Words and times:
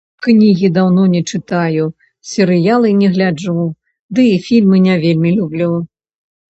Кнігі 0.25 0.69
даўно 0.77 1.03
не 1.15 1.21
чытаю, 1.31 1.85
серыялы 2.31 2.97
не 3.03 3.07
гляджу, 3.19 3.69
ды 4.17 4.21
і 4.35 4.45
фільмы 4.49 4.85
не 4.89 4.95
вельмі 5.07 5.37
люблю. 5.39 5.71